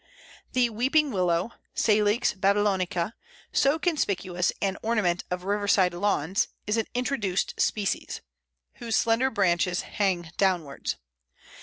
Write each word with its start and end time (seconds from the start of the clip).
The 0.53 0.71
Weeping 0.71 1.11
Willow 1.11 1.51
(Salix 1.75 2.33
babylonica), 2.33 3.13
so 3.51 3.77
conspicuous 3.77 4.51
an 4.59 4.77
ornament 4.81 5.23
of 5.29 5.43
riverside 5.43 5.93
lawns, 5.93 6.47
is 6.65 6.75
an 6.75 6.87
introduced 6.95 7.61
species, 7.61 8.21
whose 8.77 8.95
slender 8.95 9.29
branches 9.29 9.81
hang 9.81 10.31
downwards. 10.37 10.95